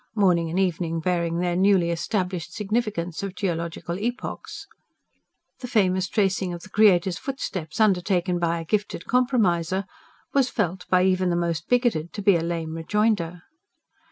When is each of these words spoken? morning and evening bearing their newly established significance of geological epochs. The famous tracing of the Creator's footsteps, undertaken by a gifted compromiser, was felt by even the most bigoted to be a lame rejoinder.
morning 0.15 0.49
and 0.49 0.57
evening 0.59 0.99
bearing 0.99 1.37
their 1.37 1.55
newly 1.55 1.91
established 1.91 2.55
significance 2.55 3.21
of 3.21 3.35
geological 3.35 3.99
epochs. 3.99 4.65
The 5.59 5.67
famous 5.67 6.07
tracing 6.07 6.53
of 6.55 6.63
the 6.63 6.71
Creator's 6.71 7.19
footsteps, 7.19 7.79
undertaken 7.79 8.39
by 8.39 8.59
a 8.59 8.65
gifted 8.65 9.05
compromiser, 9.05 9.85
was 10.33 10.49
felt 10.49 10.87
by 10.89 11.03
even 11.03 11.29
the 11.29 11.35
most 11.35 11.69
bigoted 11.69 12.13
to 12.13 12.21
be 12.23 12.35
a 12.35 12.41
lame 12.41 12.73
rejoinder. 12.73 13.43